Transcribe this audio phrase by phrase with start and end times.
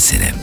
[0.00, 0.34] Selem.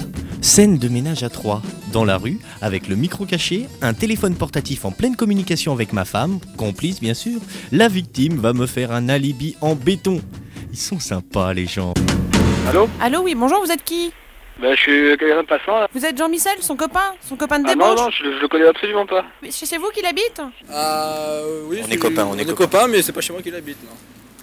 [0.44, 4.86] Scène de ménage à trois, dans la rue, avec le micro caché, un téléphone portatif
[4.86, 7.40] en pleine communication avec ma femme, complice bien sûr.
[7.72, 10.22] La victime va me faire un alibi en béton.
[10.72, 11.96] Ils sont sympas les gens.
[12.70, 14.12] Allô Allô, oui, bonjour, vous êtes qui
[14.62, 15.88] Bah je suis quelqu'un de passant là.
[15.92, 18.48] Vous êtes Jean-Michel, son copain Son copain de Ah non, débauche non, je, je le
[18.48, 19.26] connais absolument pas.
[19.42, 20.40] Mais C'est chez vous qu'il habite
[20.72, 23.34] Ah oui, On c'est- est copains, on est on est copains, mais c'est pas chez
[23.34, 23.78] moi qu'il habite.
[23.84, 23.90] Non.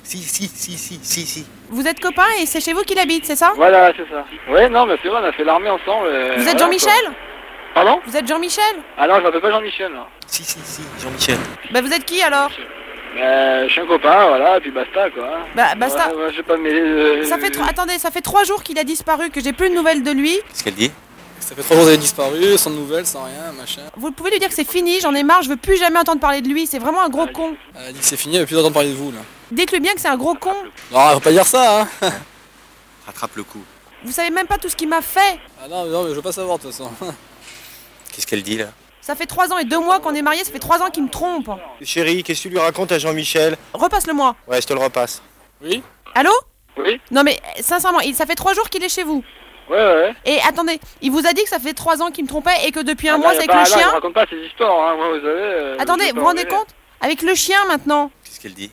[0.05, 1.47] Si, si, si, si, si, si.
[1.71, 4.25] Vous êtes copain et c'est chez vous qu'il habite, c'est ça Voilà, c'est ça.
[4.53, 6.07] Ouais, non, mais c'est vrai, on a fait l'armée ensemble.
[6.07, 7.15] euh, Vous voilà, êtes Jean-Michel quoi.
[7.75, 8.01] Pardon?
[8.07, 8.77] Vous êtes Jean-Michel?
[8.99, 9.93] Ah non, je m'appelle pas Jean-Michel.
[9.93, 10.07] là.
[10.27, 11.39] Si, si, si, Jean-Michel.
[11.73, 12.51] Bah vous êtes qui alors?
[13.17, 15.39] Bah, je suis un copain, voilà, et puis basta quoi.
[15.57, 16.09] Bah basta.
[16.15, 16.81] Ouais, ouais, je vais pas me mêler
[17.21, 17.67] de- Ça fait trois...
[17.69, 20.35] Attendez, ça fait trois jours qu'il a disparu, que j'ai plus de nouvelles de lui.
[20.49, 20.91] Qu'est-ce qu'elle dit?
[21.45, 23.83] Ça fait trois jours qu'il est disparu, sans nouvelles, sans rien, machin.
[23.97, 26.21] Vous pouvez lui dire que c'est fini, j'en ai marre, je veux plus jamais entendre
[26.21, 27.55] parler de lui, c'est vraiment un gros con.
[27.79, 29.19] Elle a dit que c'est fini, elle veut plus entendre parler de vous là.
[29.51, 30.55] Dites-lui bien que c'est un gros con.
[30.91, 31.89] Non, faut pas dire ça, hein.
[33.07, 33.63] Rattrape le coup.
[34.05, 35.39] Vous savez même pas tout ce qu'il m'a fait.
[35.63, 36.91] Ah non, non, mais je veux pas savoir de toute façon.
[38.13, 38.67] Qu'est-ce qu'elle dit là?
[39.03, 41.03] Ça fait trois ans et deux mois qu'on est mariés, ça fait trois ans qu'il
[41.05, 41.51] me trompe.
[41.83, 43.59] Chérie, qu'est-ce que tu lui racontes à Jean-Michel?
[43.75, 44.35] Repasse-le-moi.
[44.49, 45.21] Ouais, je te le repasse.
[45.63, 45.83] Oui
[46.15, 46.31] Allô?
[46.79, 49.23] Oui Non mais sincèrement, il- ça fait trois jours qu'il est chez vous.
[49.71, 50.15] Ouais, ouais.
[50.27, 52.71] Et attendez, il vous a dit que ça fait trois ans qu'il me trompait et
[52.73, 53.89] que depuis un Ah, mois non, c'est avec le non, chien.
[53.89, 55.27] Je raconte pas ces histoires, hein, moi, vous savez.
[55.29, 56.69] euh, Attendez, vous rendez compte
[57.01, 58.11] Avec le chien maintenant.
[58.25, 58.71] Qu'est-ce qu'elle dit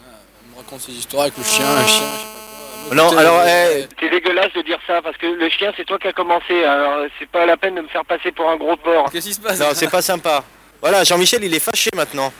[0.00, 2.94] Elle me raconte ses histoires avec le chien, un chien, je sais pas quoi.
[2.96, 5.98] Non, alors, euh, eh, C'est dégueulasse de dire ça, parce que le chien, c'est toi
[5.98, 8.76] qui as commencé, alors c'est pas la peine de me faire passer pour un gros
[8.76, 9.10] porc.
[9.12, 10.42] Qu'est-ce qui se passe Non, c'est pas sympa.
[10.80, 12.30] Voilà, Jean-Michel, il est fâché maintenant.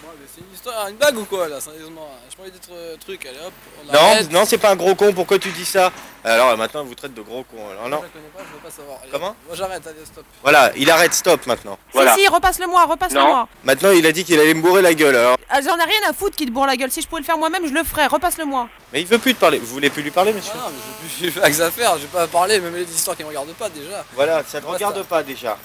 [0.88, 3.52] Une blague ou quoi là, sérieusement Je parlais d'être euh, truc, allez hop,
[3.88, 4.30] on Non, arrête.
[4.32, 5.90] non, c'est pas un gros con, pourquoi tu dis ça
[6.24, 7.56] Alors maintenant, il vous traite de gros con.
[7.70, 7.98] Alors Moi, non.
[7.98, 8.98] Je la connais pas, je veux pas savoir.
[9.02, 9.36] Allez, Comment.
[9.46, 10.24] Moi j'arrête, allez, stop.
[10.42, 11.78] Voilà, il arrête, stop maintenant.
[11.92, 12.14] Voilà.
[12.14, 13.48] Si, si, repasse-le-moi, repasse-le-moi.
[13.64, 15.36] Maintenant, il a dit qu'il allait me bourrer la gueule, alors.
[15.48, 16.90] Ah, J'en ai rien à foutre qu'il te bourre la gueule.
[16.90, 18.06] Si je pouvais le faire moi-même, je le ferais.
[18.06, 18.68] Repasse-le-moi.
[18.92, 19.58] Mais il veut plus te parler.
[19.58, 22.60] Vous voulez plus lui parler, monsieur non, mais j'ai plus affaires, je vais pas parler,
[22.60, 24.04] même les histoires qui me regardent pas déjà.
[24.14, 24.74] Voilà, ça ne Basta.
[24.86, 25.56] regarde pas déjà.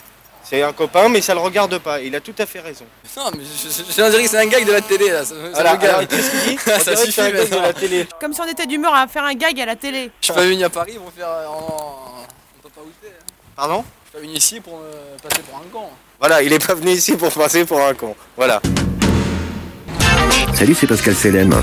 [0.43, 2.01] C'est un copain, mais ça le regarde pas.
[2.01, 2.85] Il a tout à fait raison.
[3.17, 5.25] Non, mais je, je, je, on dirait que c'est un gag de la télé là.
[5.25, 8.07] Ça, Voilà, alors, qu'est-ce qu'il dit Ça On suffit c'est un gars de la télé.
[8.19, 10.09] Comme si on était d'humeur à faire un gag à la télé.
[10.21, 12.25] Je suis pas venu à Paris, ils vont faire euh, en.
[12.57, 13.13] On peut pas goûter.
[13.13, 13.23] hein.
[13.55, 15.89] Pardon Je suis pas venu ici pour me passer pour un con.
[16.19, 18.15] Voilà, il est pas venu ici pour passer pour un con.
[18.37, 18.61] Voilà.
[20.53, 21.53] Salut, c'est Pascal Selem.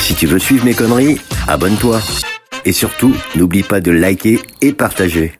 [0.00, 2.00] Si tu veux suivre mes conneries, abonne-toi.
[2.64, 5.36] Et surtout, n'oublie pas de liker et partager.